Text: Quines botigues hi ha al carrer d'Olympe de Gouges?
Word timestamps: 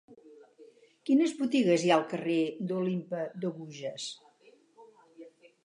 Quines 1.09 1.33
botigues 1.41 1.83
hi 1.87 1.91
ha 1.91 1.97
al 1.99 2.07
carrer 2.15 2.39
d'Olympe 2.71 3.21
de 3.45 3.53
Gouges? 3.61 4.11